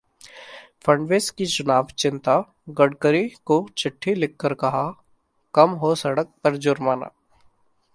[0.85, 2.41] फडणवीस की चुनावी चिंता,
[2.69, 4.93] गडकरी को चिट्ठी लिखकर कहा-
[5.53, 7.11] कम हो सड़क पर जुर्माना